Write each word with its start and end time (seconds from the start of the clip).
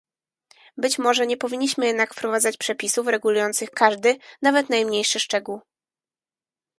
Być 0.77 0.99
może 0.99 1.27
nie 1.27 1.37
powinniśmy 1.37 1.85
jednak 1.87 2.13
wprowadzać 2.13 2.57
przepisów 2.57 3.07
regulujących 3.07 3.71
każdy, 3.71 4.17
nawet 4.41 4.69
najmniejszy, 4.69 5.19
szczegół 5.19 5.61